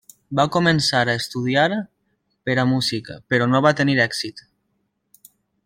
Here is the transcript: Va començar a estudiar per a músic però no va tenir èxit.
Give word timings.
Va 0.37 0.43
començar 0.53 1.01
a 1.09 1.13
estudiar 1.21 1.65
per 2.49 2.57
a 2.63 2.65
músic 2.71 3.13
però 3.33 3.49
no 3.53 3.63
va 3.67 3.75
tenir 3.83 3.99
èxit. 4.07 4.43